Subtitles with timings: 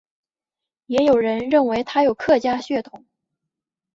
[0.87, 3.05] 也有人认为他有客家血统。